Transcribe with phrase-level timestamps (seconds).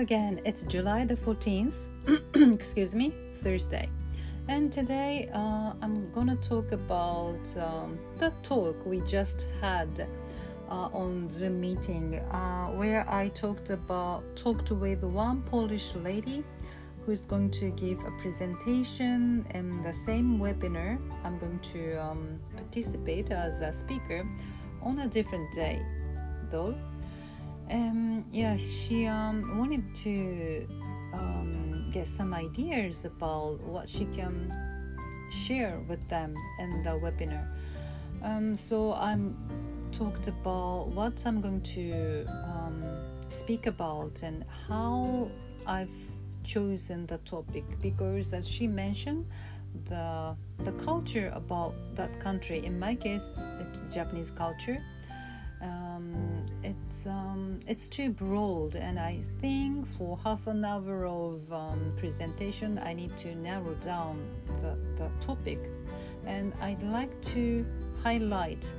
[0.00, 1.74] again, it's July the 14th,
[2.54, 3.86] excuse me, Thursday.
[4.48, 10.08] And today uh, I'm gonna talk about um, the talk we just had
[10.70, 16.44] uh, on Zoom meeting uh, where I talked about talked with one Polish lady
[17.04, 20.98] who's going to give a presentation in the same webinar.
[21.24, 24.26] I'm going to um, participate as a speaker
[24.80, 25.82] on a different day,
[26.50, 26.74] though.
[27.70, 30.66] Um, yeah, she um, wanted to
[31.12, 34.52] um, get some ideas about what she can
[35.30, 37.46] share with them in the webinar.
[38.22, 39.36] Um, so I'm
[39.92, 42.82] talked about what I'm going to um,
[43.28, 45.30] speak about and how
[45.66, 45.88] I've
[46.42, 49.26] chosen the topic because, as she mentioned,
[49.88, 52.64] the the culture about that country.
[52.64, 53.30] In my case,
[53.60, 54.82] it's Japanese culture.
[55.62, 56.29] Um,
[56.90, 62.80] it's um, it's too broad, and I think for half an hour of um, presentation,
[62.84, 64.18] I need to narrow down
[64.60, 65.60] the, the topic,
[66.26, 67.64] and I'd like to
[68.02, 68.74] highlight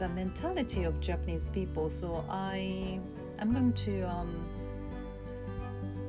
[0.00, 1.88] the mentality of Japanese people.
[1.88, 2.98] So I
[3.38, 4.44] I'm going to um,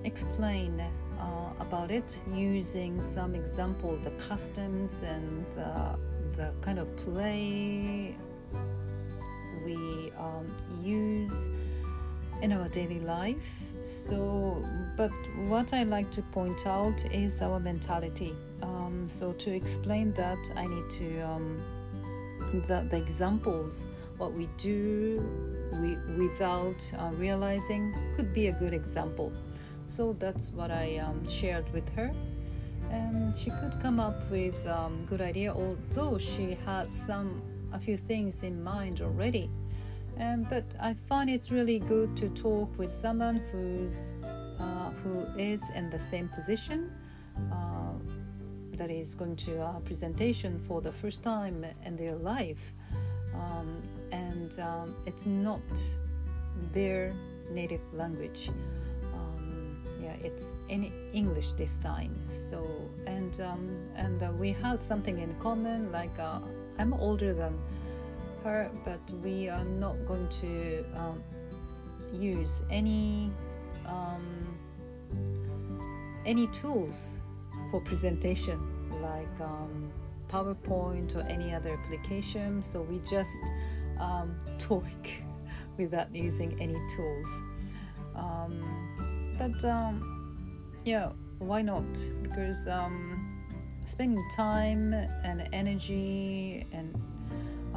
[0.05, 5.99] explain uh, about it using some example, the customs and the
[6.35, 8.15] the kind of play
[9.65, 11.49] we um, use
[12.41, 13.71] in our daily life.
[13.83, 14.63] So,
[14.97, 15.11] but
[15.47, 18.33] what I like to point out is our mentality.
[18.61, 21.63] Um, so, to explain that, I need to um,
[22.67, 25.25] the, the examples what we do
[25.81, 29.33] we, without uh, realizing could be a good example.
[29.87, 32.11] So that's what I um, shared with her
[32.93, 37.41] and she could come up with um, good idea although she had some
[37.73, 39.49] a few things in mind already
[40.19, 44.17] um, but i find it's really good to talk with someone who's
[44.59, 46.91] uh, who is in the same position
[47.51, 47.93] uh,
[48.73, 52.73] that is going to a presentation for the first time in their life
[53.35, 53.81] um,
[54.11, 55.61] and um, it's not
[56.73, 57.13] their
[57.51, 58.49] native language
[60.03, 62.13] yeah, it's in English this time.
[62.29, 62.67] So
[63.07, 65.91] and um, and uh, we had something in common.
[65.91, 66.39] Like uh,
[66.77, 67.57] I'm older than
[68.43, 71.23] her, but we are not going to um,
[72.13, 73.31] use any
[73.85, 74.23] um,
[76.25, 77.17] any tools
[77.71, 78.59] for presentation
[79.01, 79.91] like um,
[80.29, 82.63] PowerPoint or any other application.
[82.63, 83.31] So we just
[83.99, 84.85] um, talk
[85.77, 87.43] without using any tools.
[88.15, 90.13] Um, but um,
[90.85, 91.83] yeah why not
[92.21, 92.67] because
[93.85, 96.93] spending time and energy and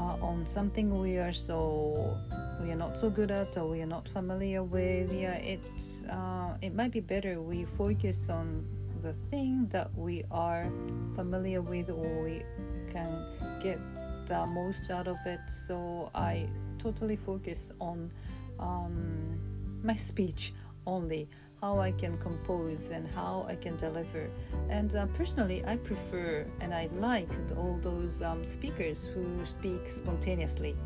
[0.07, 2.17] uh, on something we are so
[2.63, 5.13] we are not so good at or we are not familiar with.
[5.13, 8.65] Yeah it's uh, it might be better we focus on
[9.03, 10.71] the thing that we are
[11.15, 12.43] familiar with or we
[12.91, 13.27] can
[13.63, 13.79] get
[14.29, 15.41] the most out of it.
[15.67, 18.13] So i totally focus on
[18.61, 19.39] um,
[19.83, 20.53] my speech
[20.87, 21.29] only
[21.67, 24.31] how I can compose and how I can deliver.
[24.71, 30.77] And uh, personally, I prefer and I like all those um, speakers who speak spontaneously,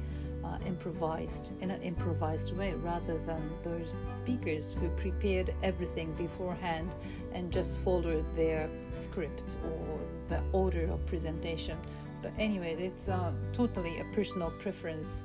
[0.43, 6.89] uh, improvised in an improvised way, rather than those speakers who prepared everything beforehand
[7.35, 11.77] and just followed their script or the order of presentation.
[12.23, 15.25] But anyway, it's uh, totally a personal preference,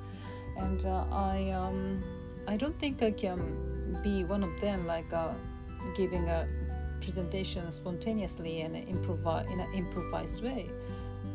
[0.58, 2.04] and uh, I um,
[2.48, 5.32] I don't think I can be one of them, like uh,
[5.96, 6.46] giving a
[7.00, 10.66] presentation spontaneously and improvise in an improvised way.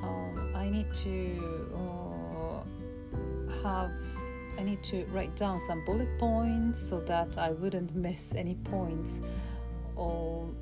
[0.01, 3.91] Um, I need to uh, have
[4.57, 9.21] I need to write down some bullet points so that I wouldn't miss any points
[9.95, 10.53] all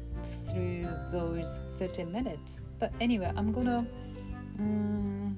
[0.48, 2.62] through those 30 minutes.
[2.80, 3.88] But anyway, I'm gonna
[4.60, 5.38] um,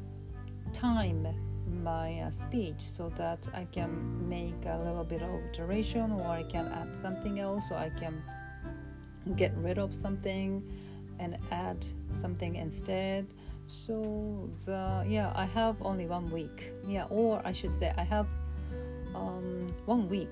[0.73, 1.27] time
[1.71, 6.43] my uh, speech so that I can make a little bit of alteration or I
[6.43, 8.21] can add something else or I can
[9.35, 10.63] get rid of something
[11.19, 13.27] and add something instead.
[13.67, 16.71] So the yeah I have only one week.
[16.87, 18.27] Yeah or I should say I have
[19.15, 20.29] um, one week.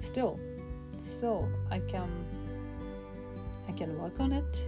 [0.00, 0.38] Still
[1.00, 2.08] so I can
[3.68, 4.66] I can work on it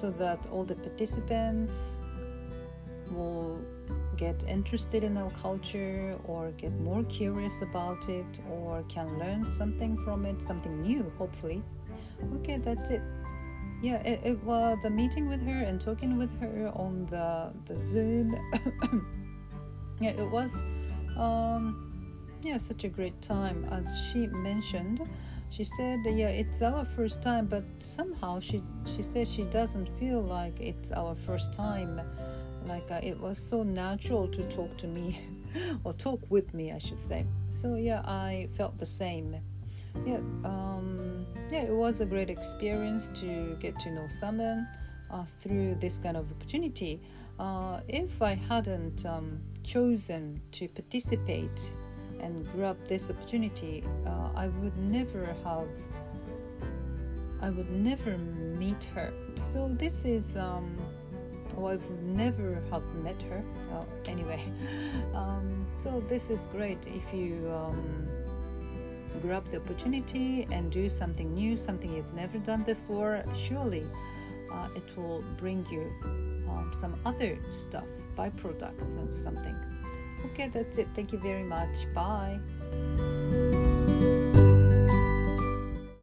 [0.00, 2.02] so that all the participants
[3.10, 3.60] will
[4.16, 9.98] get interested in our culture or get more curious about it or can learn something
[10.04, 11.62] from it, something new, hopefully.
[12.36, 13.02] Okay, that's it.
[13.82, 17.76] Yeah, it, it was the meeting with her and talking with her on the, the
[17.86, 18.36] Zoom.
[20.00, 20.54] yeah, it was
[21.16, 21.90] um,
[22.42, 23.66] yeah, such a great time.
[23.70, 25.00] As she mentioned,
[25.50, 30.22] she said, yeah, it's our first time, but somehow she she said she doesn't feel
[30.22, 32.00] like it's our first time.
[32.64, 35.20] Like uh, it was so natural to talk to me,
[35.84, 37.26] or talk with me, I should say.
[37.50, 39.36] So yeah, I felt the same.
[40.06, 44.68] Yeah, um, yeah, it was a great experience to get to know someone
[45.10, 47.00] uh, through this kind of opportunity.
[47.40, 51.74] Uh, if I hadn't um, chosen to participate
[52.22, 55.68] and grab this opportunity, uh, I would never have.
[57.42, 59.12] I would never meet her.
[59.52, 60.36] So this is.
[60.36, 60.76] Um,
[61.56, 63.42] oh, I would never have met her.
[63.72, 64.42] Oh, anyway,
[65.14, 68.08] um, so this is great if you um,
[69.22, 73.22] grab the opportunity and do something new, something you've never done before.
[73.34, 73.84] Surely,
[74.52, 75.92] uh, it will bring you
[76.48, 77.86] um, some other stuff,
[78.16, 79.56] byproducts, or something.
[80.26, 80.88] Okay, that's it.
[80.94, 81.92] Thank you very much.
[81.94, 82.40] Bye.